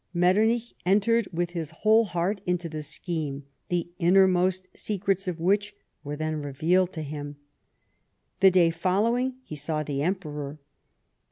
Met 0.15 0.35
ternich 0.35 0.73
entered 0.83 1.27
with 1.31 1.51
his 1.51 1.69
whole 1.69 2.05
heart 2.05 2.41
into 2.47 2.67
the 2.67 2.81
scheme, 2.81 3.43
the 3.69 3.87
innermost 3.99 4.67
secrets 4.75 5.27
of 5.27 5.39
which 5.39 5.75
were 6.03 6.15
then 6.15 6.37
revealed 6.41 6.91
to 6.93 7.03
him. 7.03 7.35
The 8.39 8.49
day 8.49 8.71
following 8.71 9.35
he 9.43 9.55
saw 9.55 9.83
the 9.83 10.01
Emperor. 10.01 10.57